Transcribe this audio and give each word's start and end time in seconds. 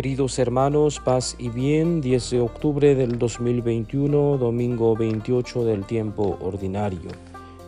Queridos 0.00 0.38
hermanos, 0.38 0.98
paz 0.98 1.36
y 1.38 1.50
bien, 1.50 2.00
10 2.00 2.30
de 2.30 2.40
octubre 2.40 2.94
del 2.94 3.18
2021, 3.18 4.38
domingo 4.38 4.96
28 4.96 5.66
del 5.66 5.84
tiempo 5.84 6.38
ordinario. 6.40 7.10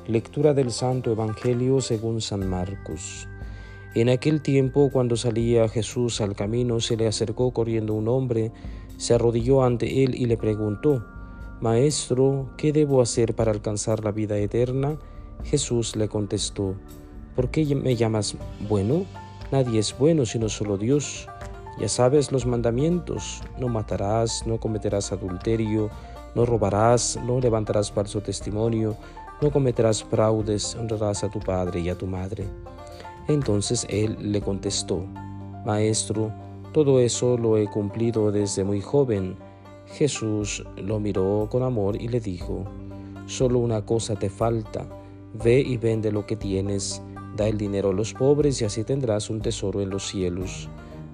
Lectura 0.06 0.54
del 0.54 0.71
Santo 0.72 1.12
Evangelio 1.12 1.82
según 1.82 2.22
San 2.22 2.48
Marcos. 2.48 3.29
En 3.95 4.09
aquel 4.09 4.41
tiempo, 4.41 4.88
cuando 4.91 5.14
salía 5.14 5.68
Jesús 5.68 6.23
al 6.23 6.34
camino, 6.34 6.80
se 6.80 6.96
le 6.96 7.06
acercó 7.06 7.50
corriendo 7.50 7.92
un 7.92 8.09
hombre, 8.09 8.51
se 8.96 9.12
arrodilló 9.12 9.62
ante 9.62 10.02
él 10.02 10.14
y 10.14 10.24
le 10.24 10.38
preguntó, 10.38 11.05
Maestro, 11.60 12.48
¿qué 12.56 12.73
debo 12.73 13.02
hacer 13.02 13.34
para 13.34 13.51
alcanzar 13.51 14.02
la 14.02 14.10
vida 14.10 14.38
eterna? 14.38 14.96
Jesús 15.45 15.96
le 15.96 16.09
contestó, 16.09 16.77
¿por 17.37 17.51
qué 17.51 17.74
me 17.74 17.95
llamas 17.95 18.37
bueno? 18.70 19.05
Nadie 19.51 19.80
es 19.80 19.95
bueno 19.98 20.24
sino 20.24 20.48
solo 20.48 20.78
Dios. 20.78 21.28
Ya 21.78 21.88
sabes 21.88 22.30
los 22.30 22.46
mandamientos, 22.46 23.42
no 23.58 23.68
matarás, 23.68 24.46
no 24.46 24.60
cometerás 24.60 25.10
adulterio, 25.10 25.90
no 26.34 26.45
robarás, 26.45 27.18
no 27.24 27.40
levantarás 27.40 27.90
falso 27.90 28.20
testimonio, 28.20 28.96
no 29.40 29.50
cometerás 29.50 30.04
fraudes, 30.04 30.74
honrarás 30.74 31.24
a 31.24 31.30
tu 31.30 31.40
padre 31.40 31.80
y 31.80 31.88
a 31.88 31.96
tu 31.96 32.06
madre. 32.06 32.46
Entonces 33.26 33.86
él 33.88 34.16
le 34.20 34.42
contestó, 34.42 35.04
Maestro, 35.64 36.30
todo 36.72 37.00
eso 37.00 37.38
lo 37.38 37.56
he 37.56 37.66
cumplido 37.66 38.30
desde 38.30 38.64
muy 38.64 38.80
joven. 38.80 39.36
Jesús 39.86 40.64
lo 40.76 41.00
miró 41.00 41.48
con 41.50 41.62
amor 41.62 42.00
y 42.00 42.09
le 42.09 42.20
dijo, 42.20 42.64
Solo 43.26 43.59
una 43.60 43.82
cosa 43.82 44.14
te 44.16 44.28
falta, 44.28 44.86
ve 45.42 45.60
y 45.60 45.78
vende 45.78 46.12
lo 46.12 46.26
que 46.26 46.36
tienes, 46.36 47.02
da 47.36 47.48
el 47.48 47.56
dinero 47.56 47.90
a 47.90 47.95
los 47.95 48.12
pobres 48.12 48.60
y 48.60 48.66
así 48.66 48.84
tendrás 48.84 49.30
un 49.30 49.40
tesoro 49.40 49.80
en 49.80 49.90
los 49.90 50.06
cielos 50.06 50.68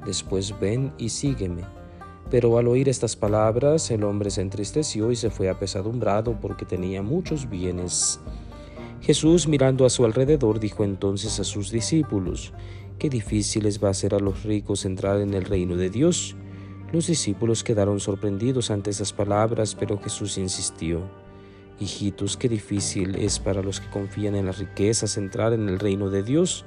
Después 0.08 0.58
ven 0.58 0.90
y 0.96 1.10
sígueme. 1.10 1.64
Pero 2.30 2.56
al 2.56 2.66
oír 2.66 2.88
estas 2.88 3.14
palabras, 3.14 3.90
el 3.90 4.04
hombre 4.04 4.30
se 4.30 4.40
entristeció 4.40 5.12
y 5.12 5.16
se 5.16 5.28
fue 5.28 5.50
apesadumbrado 5.50 6.40
porque 6.40 6.64
tenía 6.64 7.02
muchos 7.02 7.50
bienes. 7.50 8.18
Jesús, 9.02 9.46
mirando 9.46 9.84
a 9.84 9.90
su 9.90 10.06
alrededor, 10.06 10.60
dijo 10.60 10.82
entonces 10.82 11.38
a 11.40 11.44
sus 11.44 11.70
discípulos, 11.70 12.54
Qué 12.98 13.10
difícil 13.10 13.64
les 13.64 13.84
va 13.84 13.90
a 13.90 13.94
ser 13.94 14.14
a 14.14 14.18
los 14.18 14.44
ricos 14.44 14.86
entrar 14.86 15.20
en 15.20 15.34
el 15.34 15.44
reino 15.44 15.76
de 15.76 15.90
Dios. 15.90 16.36
Los 16.90 17.08
discípulos 17.08 17.62
quedaron 17.62 18.00
sorprendidos 18.00 18.70
ante 18.70 18.88
esas 18.88 19.12
palabras, 19.12 19.74
pero 19.74 20.00
Jesús 20.00 20.38
insistió, 20.38 21.02
Hijitos, 21.78 22.38
qué 22.38 22.48
difícil 22.48 23.16
es 23.16 23.40
para 23.40 23.62
los 23.62 23.80
que 23.80 23.90
confían 23.90 24.36
en 24.36 24.46
las 24.46 24.56
riquezas 24.56 25.18
entrar 25.18 25.52
en 25.52 25.68
el 25.68 25.78
reino 25.78 26.08
de 26.08 26.22
Dios. 26.22 26.64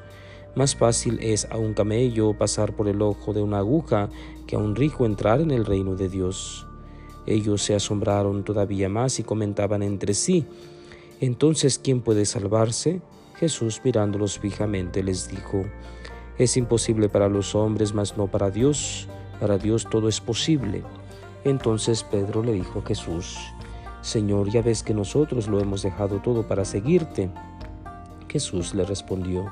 Más 0.55 0.75
fácil 0.75 1.17
es 1.21 1.47
a 1.49 1.57
un 1.57 1.73
camello 1.73 2.37
pasar 2.37 2.75
por 2.75 2.89
el 2.89 3.01
ojo 3.01 3.33
de 3.33 3.41
una 3.41 3.59
aguja 3.59 4.09
que 4.47 4.57
a 4.57 4.59
un 4.59 4.75
rico 4.75 5.05
entrar 5.05 5.39
en 5.39 5.51
el 5.51 5.65
reino 5.65 5.95
de 5.95 6.09
Dios. 6.09 6.67
Ellos 7.25 7.61
se 7.61 7.73
asombraron 7.73 8.43
todavía 8.43 8.89
más 8.89 9.19
y 9.19 9.23
comentaban 9.23 9.81
entre 9.81 10.13
sí. 10.13 10.45
Entonces, 11.21 11.79
¿quién 11.79 12.01
puede 12.01 12.25
salvarse? 12.25 13.01
Jesús 13.35 13.79
mirándolos 13.83 14.39
fijamente 14.39 15.03
les 15.03 15.29
dijo, 15.29 15.63
Es 16.37 16.57
imposible 16.57 17.07
para 17.07 17.29
los 17.29 17.55
hombres, 17.55 17.93
mas 17.93 18.17
no 18.17 18.27
para 18.27 18.49
Dios. 18.49 19.07
Para 19.39 19.57
Dios 19.57 19.87
todo 19.89 20.09
es 20.09 20.19
posible. 20.19 20.83
Entonces 21.45 22.03
Pedro 22.03 22.43
le 22.43 22.51
dijo 22.51 22.79
a 22.79 22.87
Jesús, 22.87 23.37
Señor, 24.01 24.49
ya 24.51 24.61
ves 24.61 24.83
que 24.83 24.93
nosotros 24.93 25.47
lo 25.47 25.59
hemos 25.59 25.81
dejado 25.81 26.19
todo 26.19 26.47
para 26.47 26.65
seguirte. 26.65 27.29
Jesús 28.27 28.73
le 28.73 28.83
respondió, 28.83 29.51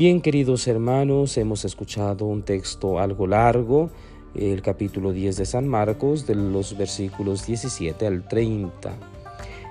Bien, 0.00 0.22
queridos 0.22 0.66
hermanos, 0.66 1.36
hemos 1.36 1.66
escuchado 1.66 2.24
un 2.24 2.42
texto 2.42 2.98
algo 2.98 3.26
largo, 3.26 3.90
el 4.34 4.62
capítulo 4.62 5.12
10 5.12 5.36
de 5.36 5.44
San 5.44 5.68
Marcos, 5.68 6.26
de 6.26 6.36
los 6.36 6.74
versículos 6.78 7.44
17 7.44 8.06
al 8.06 8.26
30. 8.26 8.94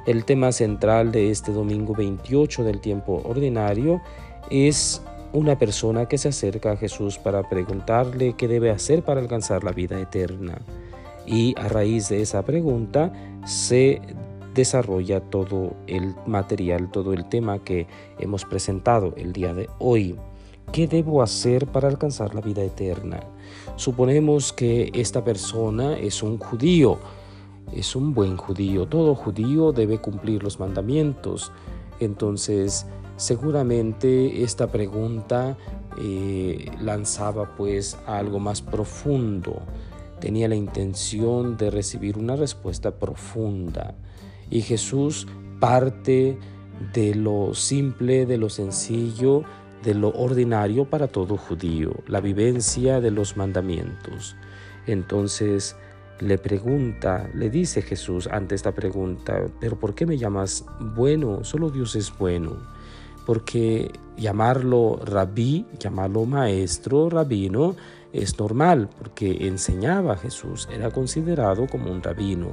El 0.05 0.25
tema 0.25 0.51
central 0.51 1.11
de 1.11 1.31
este 1.31 1.51
domingo 1.51 1.95
28 1.95 2.63
del 2.63 2.79
tiempo 2.79 3.23
ordinario 3.25 4.03
es 4.51 5.01
una 5.33 5.57
persona 5.57 6.05
que 6.05 6.19
se 6.19 6.27
acerca 6.27 6.73
a 6.73 6.77
Jesús 6.77 7.17
para 7.17 7.49
preguntarle 7.49 8.35
qué 8.37 8.47
debe 8.47 8.69
hacer 8.69 9.01
para 9.01 9.21
alcanzar 9.21 9.63
la 9.63 9.71
vida 9.71 9.99
eterna. 9.99 10.59
Y 11.25 11.55
a 11.57 11.69
raíz 11.69 12.07
de 12.07 12.21
esa 12.21 12.43
pregunta 12.43 13.11
se 13.47 13.99
desarrolla 14.53 15.21
todo 15.21 15.75
el 15.87 16.15
material, 16.25 16.91
todo 16.91 17.13
el 17.13 17.25
tema 17.25 17.59
que 17.59 17.87
hemos 18.19 18.45
presentado 18.45 19.13
el 19.17 19.33
día 19.33 19.53
de 19.53 19.69
hoy. 19.79 20.15
¿Qué 20.71 20.87
debo 20.87 21.23
hacer 21.23 21.65
para 21.67 21.87
alcanzar 21.87 22.35
la 22.35 22.41
vida 22.41 22.63
eterna? 22.63 23.21
Suponemos 23.75 24.53
que 24.53 24.91
esta 24.93 25.23
persona 25.23 25.97
es 25.97 26.21
un 26.21 26.37
judío, 26.37 26.99
es 27.73 27.95
un 27.95 28.13
buen 28.13 28.37
judío. 28.37 28.87
Todo 28.87 29.15
judío 29.15 29.71
debe 29.71 29.99
cumplir 29.99 30.43
los 30.43 30.59
mandamientos. 30.59 31.51
Entonces, 31.99 32.85
seguramente 33.17 34.43
esta 34.43 34.67
pregunta 34.67 35.57
eh, 35.97 36.71
lanzaba 36.79 37.55
pues 37.55 37.97
algo 38.05 38.39
más 38.39 38.61
profundo. 38.61 39.61
Tenía 40.19 40.47
la 40.47 40.55
intención 40.55 41.57
de 41.57 41.71
recibir 41.71 42.17
una 42.17 42.35
respuesta 42.35 42.91
profunda. 42.91 43.95
Y 44.49 44.61
Jesús 44.61 45.27
parte 45.59 46.37
de 46.93 47.15
lo 47.15 47.53
simple, 47.53 48.25
de 48.25 48.37
lo 48.37 48.49
sencillo, 48.49 49.43
de 49.83 49.93
lo 49.93 50.09
ordinario 50.09 50.85
para 50.85 51.07
todo 51.07 51.37
judío, 51.37 51.93
la 52.07 52.21
vivencia 52.21 52.99
de 53.01 53.11
los 53.11 53.37
mandamientos. 53.37 54.35
Entonces 54.87 55.75
le 56.19 56.37
pregunta, 56.37 57.29
le 57.33 57.49
dice 57.49 57.81
Jesús 57.81 58.27
ante 58.27 58.55
esta 58.55 58.73
pregunta, 58.73 59.45
pero 59.59 59.79
¿por 59.79 59.95
qué 59.95 60.05
me 60.05 60.17
llamas 60.17 60.65
bueno? 60.79 61.43
Solo 61.43 61.69
Dios 61.69 61.95
es 61.95 62.15
bueno. 62.17 62.57
Porque 63.25 63.91
llamarlo 64.17 64.99
rabí, 65.03 65.65
llamarlo 65.79 66.25
maestro, 66.25 67.09
rabino, 67.09 67.75
es 68.11 68.39
normal, 68.39 68.89
porque 68.97 69.47
enseñaba 69.47 70.13
a 70.13 70.17
Jesús, 70.17 70.67
era 70.73 70.89
considerado 70.89 71.67
como 71.67 71.91
un 71.91 72.01
rabino 72.01 72.49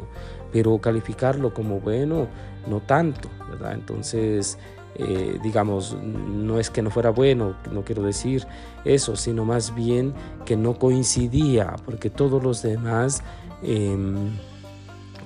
pero 0.56 0.78
calificarlo 0.78 1.52
como 1.52 1.80
bueno, 1.80 2.28
no 2.66 2.80
tanto, 2.80 3.28
¿verdad? 3.50 3.74
Entonces, 3.74 4.58
eh, 4.94 5.38
digamos, 5.42 5.94
no 6.02 6.58
es 6.58 6.70
que 6.70 6.80
no 6.80 6.90
fuera 6.90 7.10
bueno, 7.10 7.56
no 7.70 7.84
quiero 7.84 8.02
decir 8.02 8.46
eso, 8.84 9.16
sino 9.16 9.44
más 9.44 9.74
bien 9.74 10.14
que 10.46 10.56
no 10.56 10.78
coincidía, 10.78 11.76
porque 11.84 12.10
todos 12.10 12.42
los 12.42 12.62
demás 12.62 13.22
em, 13.62 14.30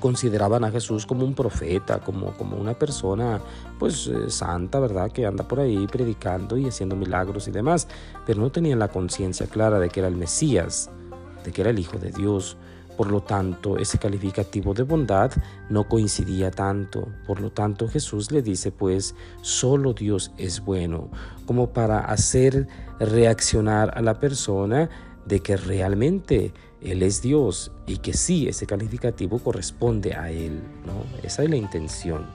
consideraban 0.00 0.64
a 0.64 0.70
Jesús 0.70 1.06
como 1.06 1.24
un 1.24 1.34
profeta, 1.34 2.00
como, 2.00 2.32
como 2.36 2.56
una 2.56 2.74
persona 2.74 3.40
pues 3.78 4.06
eh, 4.08 4.30
santa, 4.30 4.80
¿verdad? 4.80 5.12
Que 5.12 5.26
anda 5.26 5.46
por 5.46 5.60
ahí 5.60 5.86
predicando 5.86 6.56
y 6.56 6.66
haciendo 6.66 6.96
milagros 6.96 7.46
y 7.46 7.50
demás, 7.50 7.86
pero 8.26 8.40
no 8.40 8.50
tenían 8.50 8.78
la 8.78 8.88
conciencia 8.88 9.46
clara 9.46 9.78
de 9.78 9.88
que 9.88 10.00
era 10.00 10.08
el 10.08 10.16
Mesías, 10.16 10.90
de 11.44 11.52
que 11.52 11.60
era 11.60 11.70
el 11.70 11.78
Hijo 11.78 11.98
de 11.98 12.10
Dios. 12.10 12.56
Por 12.96 13.10
lo 13.10 13.22
tanto, 13.22 13.78
ese 13.78 13.96
calificativo 13.96 14.74
de 14.74 14.82
bondad 14.82 15.32
no 15.70 15.88
coincidía 15.88 16.50
tanto. 16.50 17.08
Por 17.26 17.40
lo 17.40 17.50
tanto, 17.50 17.88
Jesús 17.88 18.30
le 18.30 18.42
dice, 18.42 18.72
pues, 18.72 19.14
solo 19.40 19.94
Dios 19.94 20.32
es 20.36 20.60
bueno, 20.60 21.10
como 21.46 21.70
para 21.70 22.00
hacer 22.00 22.68
reaccionar 22.98 23.96
a 23.96 24.02
la 24.02 24.20
persona 24.20 24.90
de 25.26 25.40
que 25.40 25.56
realmente 25.56 26.52
Él 26.82 27.02
es 27.02 27.22
Dios 27.22 27.72
y 27.86 27.98
que 27.98 28.12
sí, 28.12 28.48
ese 28.48 28.66
calificativo 28.66 29.38
corresponde 29.38 30.14
a 30.14 30.30
Él. 30.30 30.60
¿no? 30.86 31.04
Esa 31.22 31.42
es 31.42 31.50
la 31.50 31.56
intención. 31.56 32.26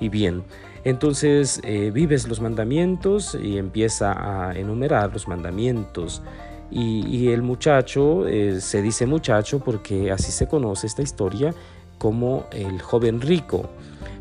Y 0.00 0.08
bien, 0.08 0.42
entonces 0.84 1.60
eh, 1.62 1.90
vives 1.92 2.26
los 2.28 2.40
mandamientos 2.40 3.36
y 3.40 3.58
empieza 3.58 4.48
a 4.48 4.58
enumerar 4.58 5.12
los 5.12 5.28
mandamientos 5.28 6.22
y, 6.74 7.28
el 7.28 7.42
muchacho, 7.42 8.26
eh, 8.26 8.58
se 8.62 8.80
dice 8.80 9.04
muchacho 9.04 9.60
porque 9.60 10.10
así 10.10 10.32
se 10.32 10.48
conoce 10.48 10.86
esta 10.86 11.02
historia 11.02 11.54
como 11.98 12.46
el 12.50 12.80
joven 12.80 13.20
rico. 13.20 13.68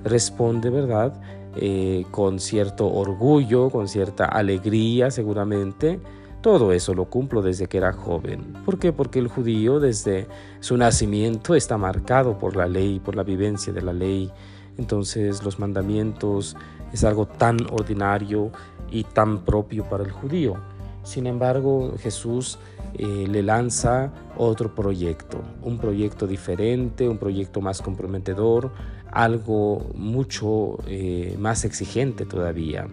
Responde, 0.04 0.70
¿verdad? 0.70 1.14
Eh, 1.56 2.06
con 2.12 2.40
cierto 2.40 2.92
orgullo, 2.92 3.70
con 3.70 3.88
cierta 3.88 4.26
alegría 4.26 5.12
seguramente, 5.12 6.02
Todo 6.42 6.74
eso 6.74 6.96
lo 6.96 7.06
cumplo 7.06 7.44
desde 7.44 7.68
que 7.68 7.78
era 7.78 7.94
joven. 7.94 8.54
¿Por 8.66 8.80
qué? 8.80 8.92
Porque 8.92 9.20
el 9.20 9.28
judío 9.28 9.80
desde 9.80 10.28
su 10.60 10.76
nacimiento 10.76 11.54
está 11.54 11.78
marcado 11.78 12.40
por 12.40 12.56
la 12.56 12.68
ley, 12.68 13.00
por 13.00 13.16
la 13.16 13.22
vivencia 13.22 13.72
de 13.72 13.82
la 13.84 13.94
ley. 13.94 14.32
Entonces 14.80 15.44
los 15.44 15.60
mandamientos 15.60 16.58
es 16.92 17.04
algo 17.04 17.28
tan 17.28 17.58
ordinario 17.72 18.52
y 18.90 19.04
tan 19.04 19.46
propio 19.46 19.88
para 19.88 20.04
el 20.04 20.12
judío. 20.12 20.56
Sin 21.04 21.28
embargo, 21.28 21.94
Jesús 22.00 22.58
eh, 22.96 23.28
le 23.30 23.44
lanza 23.44 24.12
otro 24.36 24.74
proyecto, 24.74 25.42
un 25.62 25.78
proyecto 25.78 26.26
diferente, 26.26 27.08
un 27.08 27.20
proyecto 27.20 27.62
más 27.62 27.84
comprometedor, 27.84 28.72
algo 29.12 29.92
mucho 29.94 30.78
eh, 30.88 31.36
más 31.40 31.66
exigente 31.66 32.26
todavía. 32.26 32.88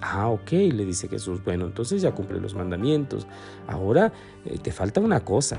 Ah, 0.00 0.28
ok, 0.28 0.50
le 0.50 0.84
dice 0.84 1.08
Jesús, 1.08 1.42
bueno, 1.44 1.66
entonces 1.66 2.02
ya 2.02 2.12
cumple 2.12 2.40
los 2.40 2.54
mandamientos. 2.54 3.26
Ahora 3.66 4.12
eh, 4.44 4.58
te 4.62 4.72
falta 4.72 5.00
una 5.00 5.20
cosa, 5.20 5.58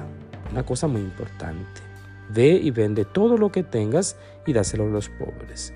una 0.51 0.63
cosa 0.63 0.87
muy 0.87 1.01
importante. 1.01 1.81
Ve 2.33 2.59
y 2.61 2.71
vende 2.71 3.05
todo 3.05 3.37
lo 3.37 3.51
que 3.51 3.63
tengas 3.63 4.17
y 4.45 4.53
dáselo 4.53 4.85
a 4.85 4.87
los 4.87 5.09
pobres. 5.09 5.73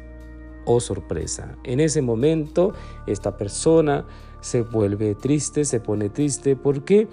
Oh 0.66 0.80
sorpresa, 0.80 1.56
en 1.64 1.80
ese 1.80 2.02
momento 2.02 2.74
esta 3.08 3.36
persona 3.36 4.06
se 4.42 4.62
vuelve 4.62 5.16
triste, 5.16 5.66
se 5.66 5.80
pone 5.80 6.10
triste 6.10 6.56
porque 6.56 7.08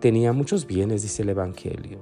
tenía 0.00 0.32
muchos 0.32 0.66
bienes, 0.66 1.02
dice 1.02 1.22
el 1.22 1.30
Evangelio. 1.30 1.98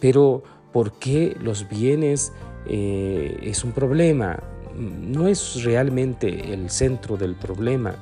Pero 0.00 0.42
¿por 0.72 0.92
qué 0.98 1.36
los 1.40 1.68
bienes 1.68 2.32
eh, 2.66 3.38
es 3.42 3.62
un 3.64 3.72
problema? 3.72 4.42
No 4.76 5.28
es 5.28 5.62
realmente 5.64 6.52
el 6.52 6.70
centro 6.70 7.16
del 7.16 7.34
problema, 7.34 7.96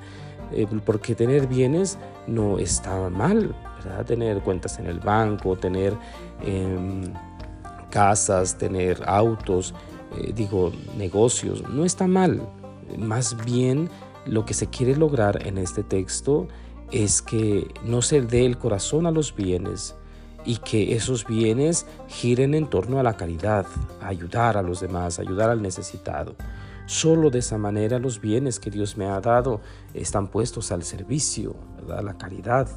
eh, 0.52 0.66
porque 0.84 1.14
tener 1.14 1.46
bienes 1.46 1.98
no 2.26 2.58
está 2.58 3.08
mal, 3.08 3.54
¿verdad? 3.84 4.04
Tener 4.04 4.40
cuentas 4.40 4.78
en 4.78 4.86
el 4.86 5.00
banco, 5.00 5.56
tener 5.56 5.94
em, 6.44 7.12
casas, 7.90 8.56
tener 8.56 9.02
autos, 9.06 9.74
eh, 10.16 10.32
digo, 10.34 10.72
negocios, 10.96 11.62
no 11.68 11.84
está 11.84 12.06
mal. 12.06 12.48
Más 12.98 13.36
bien 13.44 13.88
lo 14.26 14.44
que 14.44 14.54
se 14.54 14.66
quiere 14.66 14.96
lograr 14.96 15.46
en 15.46 15.58
este 15.58 15.82
texto 15.82 16.48
es 16.90 17.22
que 17.22 17.68
no 17.84 18.02
se 18.02 18.20
dé 18.20 18.44
el 18.44 18.58
corazón 18.58 19.06
a 19.06 19.10
los 19.10 19.34
bienes 19.34 19.94
y 20.44 20.56
que 20.56 20.94
esos 20.94 21.26
bienes 21.26 21.86
giren 22.08 22.54
en 22.54 22.66
torno 22.66 22.98
a 22.98 23.02
la 23.02 23.16
caridad, 23.16 23.66
ayudar 24.00 24.56
a 24.56 24.62
los 24.62 24.80
demás, 24.80 25.18
ayudar 25.18 25.50
al 25.50 25.62
necesitado. 25.62 26.34
Solo 26.90 27.30
de 27.30 27.38
esa 27.38 27.56
manera 27.56 28.00
los 28.00 28.20
bienes 28.20 28.58
que 28.58 28.68
Dios 28.68 28.96
me 28.96 29.06
ha 29.06 29.20
dado 29.20 29.60
están 29.94 30.26
puestos 30.26 30.72
al 30.72 30.82
servicio, 30.82 31.54
a 31.88 32.02
la 32.02 32.18
caridad, 32.18 32.68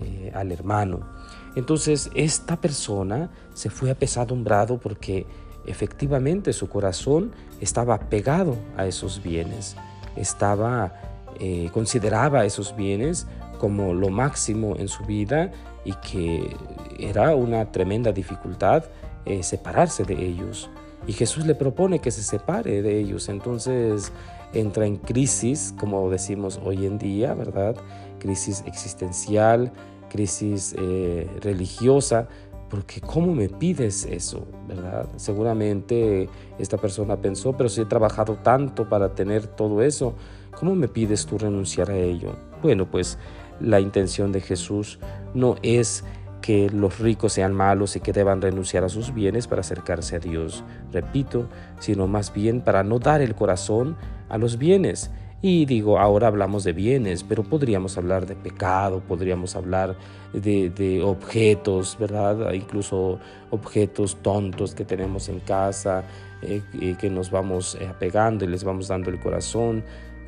eh, 0.00 0.32
al 0.34 0.50
hermano. 0.50 1.08
Entonces 1.54 2.10
esta 2.16 2.60
persona 2.60 3.30
se 3.54 3.70
fue 3.70 3.92
apesadumbrado 3.92 4.78
porque 4.78 5.24
efectivamente 5.66 6.52
su 6.52 6.68
corazón 6.68 7.30
estaba 7.60 7.98
pegado 8.10 8.56
a 8.76 8.86
esos 8.86 9.22
bienes 9.22 9.76
estaba, 10.16 10.92
eh, 11.38 11.70
consideraba 11.72 12.44
esos 12.44 12.74
bienes 12.74 13.26
como 13.58 13.94
lo 13.94 14.10
máximo 14.10 14.74
en 14.76 14.88
su 14.88 15.04
vida 15.04 15.52
y 15.84 15.92
que 15.94 16.56
era 16.98 17.34
una 17.34 17.70
tremenda 17.70 18.12
dificultad 18.12 18.84
eh, 19.24 19.42
separarse 19.42 20.04
de 20.04 20.14
ellos. 20.14 20.70
Y 21.06 21.12
Jesús 21.12 21.46
le 21.46 21.54
propone 21.54 21.98
que 21.98 22.10
se 22.10 22.22
separe 22.22 22.82
de 22.82 22.98
ellos. 22.98 23.28
Entonces 23.28 24.12
entra 24.52 24.86
en 24.86 24.96
crisis, 24.96 25.74
como 25.78 26.08
decimos 26.10 26.60
hoy 26.64 26.86
en 26.86 26.98
día, 26.98 27.34
¿verdad? 27.34 27.76
Crisis 28.18 28.62
existencial, 28.66 29.72
crisis 30.08 30.74
eh, 30.78 31.28
religiosa, 31.42 32.28
porque 32.70 33.00
¿cómo 33.00 33.34
me 33.34 33.48
pides 33.48 34.04
eso? 34.04 34.46
¿verdad? 34.66 35.08
Seguramente 35.16 36.28
esta 36.58 36.76
persona 36.78 37.16
pensó, 37.16 37.56
pero 37.56 37.68
si 37.68 37.82
he 37.82 37.84
trabajado 37.84 38.36
tanto 38.42 38.88
para 38.88 39.14
tener 39.14 39.46
todo 39.46 39.82
eso, 39.82 40.14
¿cómo 40.58 40.74
me 40.74 40.88
pides 40.88 41.26
tú 41.26 41.38
renunciar 41.38 41.90
a 41.90 41.96
ello? 41.96 42.36
Bueno, 42.62 42.90
pues 42.90 43.18
la 43.60 43.80
intención 43.80 44.32
de 44.32 44.40
Jesús 44.40 44.98
no 45.34 45.56
es 45.62 46.04
que 46.44 46.68
los 46.68 46.98
ricos 46.98 47.32
sean 47.32 47.54
malos 47.54 47.96
y 47.96 48.00
que 48.00 48.12
deban 48.12 48.42
renunciar 48.42 48.84
a 48.84 48.90
sus 48.90 49.14
bienes 49.14 49.46
para 49.46 49.62
acercarse 49.62 50.16
a 50.16 50.18
Dios, 50.18 50.62
repito, 50.92 51.48
sino 51.78 52.06
más 52.06 52.34
bien 52.34 52.60
para 52.60 52.82
no 52.84 52.98
dar 52.98 53.22
el 53.22 53.34
corazón 53.34 53.96
a 54.28 54.36
los 54.36 54.58
bienes 54.58 55.10
y 55.40 55.64
digo, 55.64 55.98
ahora 55.98 56.28
hablamos 56.28 56.64
de 56.64 56.74
bienes, 56.74 57.22
pero 57.22 57.42
podríamos 57.42 57.96
hablar 57.96 58.26
de 58.26 58.34
pecado, 58.34 59.00
podríamos 59.00 59.56
hablar 59.56 59.96
de, 60.34 61.02
objetos, 61.02 61.96
¿verdad? 61.98 62.52
Incluso 62.52 63.18
objetos 63.50 64.16
tontos 64.22 64.74
que 64.74 64.84
tenemos 64.84 65.30
en 65.30 65.40
casa, 65.40 66.04
eh, 66.42 66.62
que 66.98 67.10
nos 67.10 67.30
vamos 67.30 67.74
eh, 67.74 67.86
apegando 67.86 68.44
y 68.44 68.48
les 68.48 68.64
vamos 68.64 68.88
dando 68.88 69.08
el 69.08 69.18
corazón. 69.18 69.82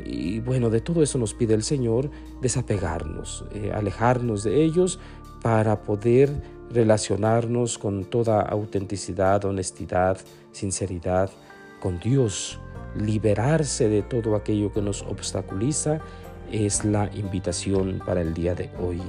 Y 0.05 0.41
bueno, 0.41 0.69
de 0.69 0.83
todo 0.83 1.03
eso 1.03 1.17
nos 1.17 1.33
pide 1.33 1.55
el 1.55 1.63
Señor 1.63 2.11
desapegarnos, 2.43 3.47
eh, 3.55 3.73
alejarnos 3.75 4.45
de 4.45 4.63
ellos 4.63 4.99
para 5.43 5.83
poder 5.83 6.31
relacionarnos 6.71 7.79
con 7.79 8.05
toda 8.05 8.41
autenticidad, 8.41 9.45
honestidad, 9.45 10.19
sinceridad 10.53 11.31
con 11.81 12.01
Dios 12.01 12.59
liberarse 12.99 13.89
de 13.89 14.03
todo 14.03 14.37
aquello 14.37 14.73
que 14.73 14.81
nos 14.83 15.03
obstaculiza 15.03 16.01
es 16.51 16.85
la 16.85 17.11
invitación 17.15 18.01
para 18.05 18.21
el 18.21 18.35
día 18.35 18.55
de 18.55 18.71
hoy. 18.81 19.03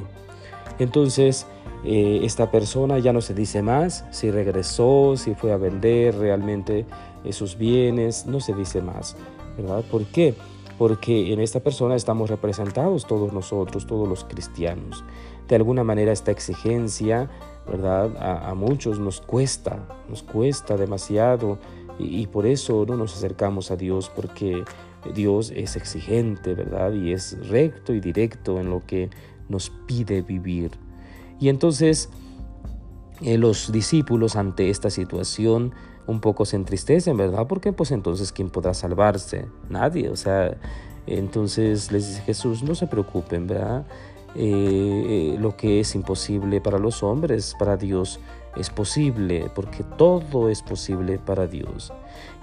Entonces, 0.80 1.46
eh, 1.86 2.22
esta 2.24 2.52
persona 2.52 3.00
ya 3.00 3.14
no 3.14 3.22
se 3.22 3.34
dice 3.34 3.62
más 3.62 4.06
si 4.12 4.32
regresó, 4.32 5.16
si 5.16 5.36
fue 5.36 5.54
a 5.54 5.58
vender 5.58 6.16
realmente 6.18 6.86
esos 7.24 7.58
bienes, 7.58 8.26
no 8.26 8.40
se 8.40 8.54
dice 8.54 8.82
más, 8.82 9.16
¿verdad? 9.58 9.84
¿Por 9.90 10.06
qué? 10.06 10.36
Porque 10.78 11.34
en 11.34 11.40
esta 11.40 11.60
persona 11.60 11.96
estamos 11.96 12.30
representados 12.30 13.08
todos 13.08 13.34
nosotros, 13.34 13.88
todos 13.88 14.08
los 14.08 14.24
cristianos. 14.24 15.04
De 15.48 15.56
alguna 15.56 15.84
manera 15.84 16.12
esta 16.12 16.32
exigencia, 16.32 17.30
¿verdad? 17.68 18.16
A, 18.20 18.54
muchos 18.54 19.00
nos 19.00 19.22
cuesta, 19.22 19.88
nos 20.10 20.24
cuesta 20.24 20.78
demasiado 20.78 21.58
y, 22.00 22.28
por 22.28 22.46
eso 22.46 22.86
no 22.88 22.96
nos 22.96 23.16
acercamos 23.16 23.72
a 23.72 23.76
Dios, 23.76 24.12
porque 24.16 24.64
Dios 25.16 25.52
es 25.56 25.76
exigente, 25.76 26.54
¿verdad? 26.54 26.94
Y 26.94 27.12
es 27.12 27.48
recto 27.50 27.94
y 27.94 28.00
directo 28.00 28.60
en 28.60 28.70
lo 28.70 28.86
que 28.86 29.10
nos 29.50 29.72
pide 29.88 30.22
vivir. 30.22 30.72
Y 31.40 31.50
entonces 31.50 32.10
eh, 33.22 33.38
los 33.38 33.72
discípulos 33.72 34.36
ante 34.36 34.70
esta 34.70 34.90
situación 34.90 35.74
un 36.06 36.22
poco 36.22 36.46
se 36.46 36.56
entristecen, 36.56 37.18
¿verdad? 37.18 37.48
Porque 37.48 37.74
pues 37.74 37.92
entonces 37.92 38.32
¿quién 38.32 38.50
podrá 38.50 38.74
salvarse? 38.74 39.46
Nadie, 39.70 40.10
o 40.10 40.16
sea, 40.16 40.58
entonces 41.06 41.92
les 41.92 42.08
dice 42.08 42.22
Jesús, 42.22 42.64
no 42.64 42.76
se 42.76 42.88
preocupen, 42.88 43.48
¿verdad? 43.48 43.86
Eh, 44.36 45.34
eh, 45.34 45.38
lo 45.40 45.58
que 45.58 45.80
es 45.80 45.96
imposible 45.96 46.62
para 46.62 46.78
los 46.78 47.02
hombres, 47.02 47.56
para 47.58 47.76
Dios 47.76 48.20
es 48.56 48.70
posible, 48.70 49.50
porque 49.54 49.84
todo 49.84 50.50
es 50.50 50.62
posible 50.62 51.20
para 51.20 51.48
Dios. 51.48 51.94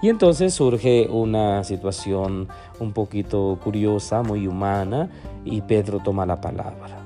Y 0.01 0.09
entonces 0.09 0.53
surge 0.53 1.07
una 1.09 1.63
situación 1.63 2.47
un 2.79 2.93
poquito 2.93 3.59
curiosa, 3.63 4.23
muy 4.23 4.47
humana, 4.47 5.09
y 5.43 5.61
Pedro 5.61 5.99
toma 5.99 6.25
la 6.25 6.41
palabra. 6.41 7.01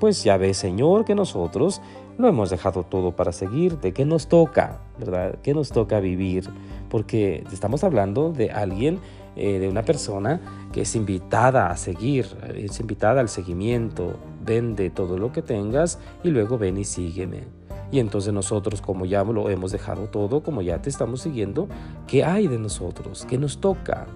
Pues 0.00 0.24
ya 0.24 0.36
ve, 0.36 0.54
Señor, 0.54 1.04
que 1.04 1.14
nosotros 1.14 1.80
lo 2.22 2.28
hemos 2.28 2.48
dejado 2.48 2.84
todo 2.84 3.14
para 3.14 3.32
seguirte. 3.32 3.92
¿Qué 3.92 4.06
nos 4.06 4.28
toca? 4.28 4.80
¿Verdad? 4.98 5.38
¿Qué 5.42 5.52
nos 5.52 5.70
toca 5.70 6.00
vivir? 6.00 6.48
Porque 6.88 7.44
estamos 7.52 7.84
hablando 7.84 8.32
de 8.32 8.50
alguien, 8.50 9.00
eh, 9.36 9.58
de 9.58 9.68
una 9.68 9.82
persona 9.82 10.40
que 10.72 10.82
es 10.82 10.94
invitada 10.96 11.68
a 11.68 11.76
seguir, 11.76 12.26
es 12.54 12.80
invitada 12.80 13.20
al 13.20 13.28
seguimiento. 13.28 14.16
Vende 14.44 14.88
todo 14.88 15.18
lo 15.18 15.32
que 15.32 15.42
tengas 15.42 15.98
y 16.24 16.30
luego 16.30 16.56
ven 16.56 16.78
y 16.78 16.84
sígueme. 16.84 17.61
Y 17.92 18.00
entonces 18.00 18.32
nosotros, 18.32 18.80
como 18.80 19.04
ya 19.04 19.22
lo 19.22 19.50
hemos 19.50 19.70
dejado 19.70 20.06
todo, 20.06 20.42
como 20.42 20.62
ya 20.62 20.80
te 20.80 20.88
estamos 20.88 21.20
siguiendo, 21.20 21.68
¿qué 22.06 22.24
hay 22.24 22.48
de 22.48 22.58
nosotros? 22.58 23.26
¿Qué 23.28 23.36
nos 23.36 23.58
toca? 23.60 24.06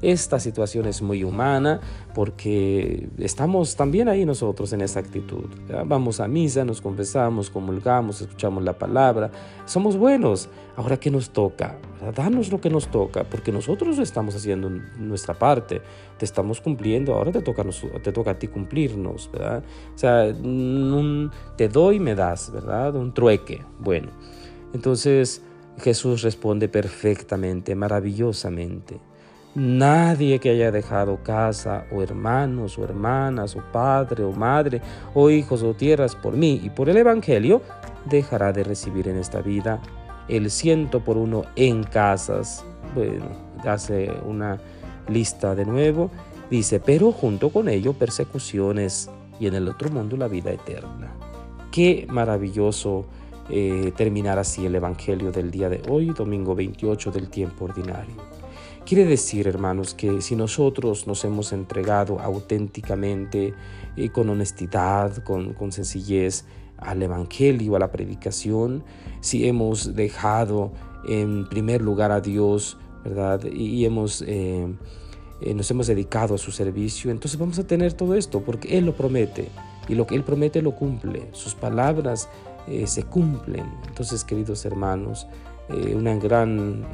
Esta 0.00 0.40
situación 0.40 0.86
es 0.86 1.02
muy 1.02 1.22
humana 1.22 1.80
porque 2.14 3.08
estamos 3.18 3.76
también 3.76 4.08
ahí 4.08 4.24
nosotros 4.24 4.72
en 4.72 4.80
esa 4.80 5.00
actitud. 5.00 5.44
Vamos 5.84 6.18
a 6.18 6.26
misa, 6.28 6.64
nos 6.64 6.80
confesamos, 6.80 7.50
comulgamos, 7.50 8.22
escuchamos 8.22 8.64
la 8.64 8.72
palabra, 8.72 9.30
somos 9.66 9.98
buenos. 9.98 10.48
Ahora, 10.74 10.96
¿qué 10.96 11.10
nos 11.10 11.28
toca? 11.28 11.76
Danos 12.14 12.50
lo 12.50 12.60
que 12.60 12.70
nos 12.70 12.88
toca, 12.88 13.24
porque 13.24 13.52
nosotros 13.52 13.98
estamos 13.98 14.34
haciendo 14.34 14.70
nuestra 14.98 15.34
parte, 15.34 15.80
te 16.18 16.24
estamos 16.24 16.60
cumpliendo, 16.60 17.14
ahora 17.14 17.32
te 17.32 17.40
toca, 17.40 17.64
te 18.02 18.12
toca 18.12 18.32
a 18.32 18.38
ti 18.38 18.48
cumplirnos, 18.48 19.30
¿verdad? 19.32 19.62
O 19.94 19.98
sea, 19.98 20.32
te 21.56 21.68
doy 21.68 21.96
y 21.96 22.00
me 22.00 22.14
das, 22.14 22.52
¿verdad? 22.52 22.94
Un 22.96 23.14
trueque. 23.14 23.62
Bueno, 23.78 24.08
entonces 24.72 25.42
Jesús 25.78 26.22
responde 26.22 26.68
perfectamente, 26.68 27.74
maravillosamente. 27.74 29.00
Nadie 29.54 30.40
que 30.40 30.50
haya 30.50 30.72
dejado 30.72 31.22
casa 31.22 31.86
o 31.92 32.02
hermanos 32.02 32.76
o 32.76 32.82
hermanas 32.82 33.54
o 33.54 33.62
padre 33.72 34.24
o 34.24 34.32
madre 34.32 34.82
o 35.14 35.30
hijos 35.30 35.62
o 35.62 35.74
tierras 35.74 36.16
por 36.16 36.36
mí 36.36 36.60
y 36.64 36.70
por 36.70 36.88
el 36.88 36.96
Evangelio 36.96 37.62
dejará 38.04 38.52
de 38.52 38.64
recibir 38.64 39.06
en 39.06 39.16
esta 39.16 39.40
vida 39.42 39.80
el 40.28 40.50
ciento 40.50 41.00
por 41.00 41.16
uno 41.16 41.44
en 41.56 41.84
casas. 41.84 42.64
Bueno, 42.94 43.26
hace 43.64 44.12
una 44.26 44.60
lista 45.08 45.54
de 45.54 45.64
nuevo. 45.64 46.10
Dice, 46.50 46.80
pero 46.80 47.12
junto 47.12 47.50
con 47.50 47.68
ello 47.68 47.94
persecuciones 47.94 49.10
y 49.40 49.46
en 49.46 49.54
el 49.54 49.68
otro 49.68 49.90
mundo 49.90 50.16
la 50.16 50.28
vida 50.28 50.50
eterna. 50.52 51.12
Qué 51.72 52.06
maravilloso 52.08 53.06
eh, 53.50 53.92
terminar 53.96 54.38
así 54.38 54.64
el 54.64 54.74
Evangelio 54.74 55.32
del 55.32 55.50
día 55.50 55.68
de 55.68 55.82
hoy, 55.88 56.06
domingo 56.10 56.54
28 56.54 57.10
del 57.10 57.28
tiempo 57.28 57.64
ordinario. 57.64 58.14
Quiere 58.86 59.06
decir, 59.06 59.48
hermanos, 59.48 59.94
que 59.94 60.20
si 60.20 60.36
nosotros 60.36 61.06
nos 61.06 61.24
hemos 61.24 61.52
entregado 61.52 62.20
auténticamente, 62.20 63.54
y 63.96 64.08
con 64.08 64.28
honestidad, 64.28 65.22
con, 65.22 65.54
con 65.54 65.72
sencillez 65.72 66.44
al 66.84 67.02
Evangelio, 67.02 67.76
a 67.76 67.78
la 67.78 67.90
predicación, 67.90 68.84
si 69.20 69.46
hemos 69.48 69.94
dejado 69.94 70.72
en 71.06 71.48
primer 71.48 71.82
lugar 71.82 72.12
a 72.12 72.20
Dios, 72.20 72.78
¿verdad? 73.04 73.44
Y 73.44 73.84
hemos, 73.84 74.22
eh, 74.22 74.66
eh, 75.40 75.54
nos 75.54 75.70
hemos 75.70 75.86
dedicado 75.86 76.34
a 76.34 76.38
su 76.38 76.50
servicio, 76.50 77.10
entonces 77.10 77.38
vamos 77.38 77.58
a 77.58 77.66
tener 77.66 77.92
todo 77.92 78.14
esto, 78.14 78.40
porque 78.40 78.78
Él 78.78 78.86
lo 78.86 78.94
promete, 78.94 79.48
y 79.88 79.94
lo 79.94 80.06
que 80.06 80.14
Él 80.14 80.24
promete 80.24 80.62
lo 80.62 80.74
cumple, 80.74 81.28
sus 81.32 81.54
palabras 81.54 82.28
eh, 82.66 82.86
se 82.86 83.02
cumplen. 83.02 83.66
Entonces, 83.86 84.24
queridos 84.24 84.64
hermanos, 84.64 85.26
una 85.94 86.14
gran 86.16 86.84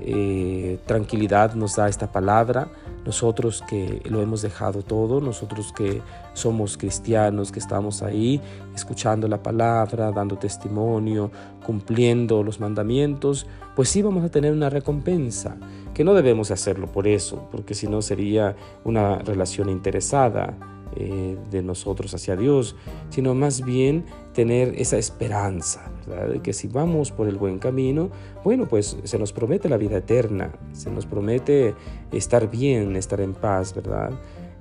eh, 0.00 0.78
tranquilidad 0.86 1.54
nos 1.54 1.76
da 1.76 1.88
esta 1.88 2.10
palabra, 2.12 2.68
nosotros 3.04 3.62
que 3.68 4.02
lo 4.08 4.20
hemos 4.20 4.42
dejado 4.42 4.82
todo, 4.82 5.20
nosotros 5.20 5.72
que 5.72 6.02
somos 6.34 6.76
cristianos, 6.76 7.50
que 7.50 7.58
estamos 7.58 8.02
ahí 8.02 8.40
escuchando 8.74 9.28
la 9.28 9.42
palabra, 9.42 10.12
dando 10.12 10.36
testimonio, 10.36 11.30
cumpliendo 11.64 12.42
los 12.42 12.60
mandamientos, 12.60 13.46
pues 13.74 13.88
sí 13.88 14.02
vamos 14.02 14.24
a 14.24 14.30
tener 14.30 14.52
una 14.52 14.70
recompensa, 14.70 15.56
que 15.94 16.04
no 16.04 16.14
debemos 16.14 16.50
hacerlo 16.50 16.86
por 16.86 17.08
eso, 17.08 17.48
porque 17.50 17.74
si 17.74 17.88
no 17.88 18.02
sería 18.02 18.54
una 18.84 19.18
relación 19.18 19.68
interesada 19.68 20.54
eh, 20.96 21.36
de 21.50 21.62
nosotros 21.62 22.14
hacia 22.14 22.36
Dios, 22.36 22.76
sino 23.10 23.34
más 23.34 23.64
bien 23.64 24.04
tener 24.32 24.74
esa 24.76 24.98
esperanza, 24.98 25.90
de 26.30 26.40
que 26.40 26.52
si 26.52 26.68
vamos 26.68 27.10
por 27.10 27.28
el 27.28 27.36
buen 27.36 27.58
camino, 27.58 28.10
bueno, 28.44 28.66
pues 28.66 28.96
se 29.02 29.18
nos 29.18 29.32
promete 29.32 29.68
la 29.68 29.76
vida 29.76 29.98
eterna, 29.98 30.52
se 30.72 30.90
nos 30.90 31.06
promete 31.06 31.74
estar 32.12 32.50
bien, 32.50 32.96
estar 32.96 33.20
en 33.20 33.34
paz, 33.34 33.74
¿verdad? 33.74 34.12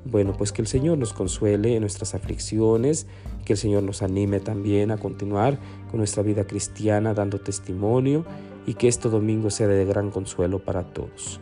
Bueno, 0.05 0.33
pues 0.37 0.51
que 0.51 0.61
el 0.61 0.67
Señor 0.67 0.97
nos 0.97 1.13
consuele 1.13 1.75
en 1.75 1.81
nuestras 1.81 2.15
aflicciones, 2.15 3.07
que 3.45 3.53
el 3.53 3.59
Señor 3.59 3.83
nos 3.83 4.01
anime 4.01 4.39
también 4.39 4.91
a 4.91 4.97
continuar 4.97 5.57
con 5.89 5.99
nuestra 5.99 6.23
vida 6.23 6.45
cristiana 6.45 7.13
dando 7.13 7.39
testimonio 7.39 8.25
y 8.65 8.73
que 8.73 8.87
este 8.87 9.09
domingo 9.09 9.49
sea 9.49 9.67
de 9.67 9.85
gran 9.85 10.11
consuelo 10.11 10.59
para 10.59 10.83
todos. 10.83 11.41